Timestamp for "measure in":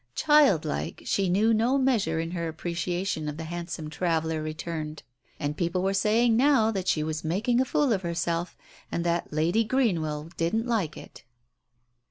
1.77-2.31